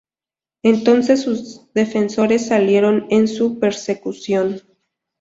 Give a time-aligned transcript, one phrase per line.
[0.63, 4.61] Entonces sus defensores salieron en su persecución.